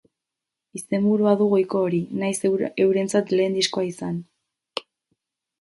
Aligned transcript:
Izenburua 0.79 1.33
du 1.41 1.47
goiko 1.51 1.83
hori, 1.89 1.99
nahiz 2.23 2.51
eurentzat 2.87 3.35
lehen 3.41 3.59
diskoa 3.61 3.85
izan. 3.93 4.21